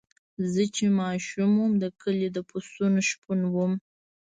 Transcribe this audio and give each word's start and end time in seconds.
زه 0.51 0.63
چې 0.75 0.85
ماشوم 0.99 1.51
وم 1.57 1.73
د 1.83 1.85
کلي 2.01 2.27
د 2.35 2.39
پسونو 2.49 2.99
شپون 3.09 3.39
وم. 3.53 3.73